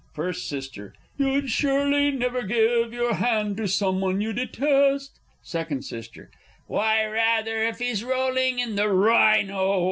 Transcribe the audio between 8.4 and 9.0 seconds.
in the